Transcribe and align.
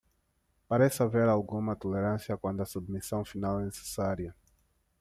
Parece 0.67 1.03
haver 1.03 1.29
alguma 1.29 1.75
tolerância 1.75 2.35
quando 2.35 2.61
a 2.61 2.65
submissão 2.65 3.23
final 3.23 3.59
é 3.59 3.65
necessária. 3.65 4.33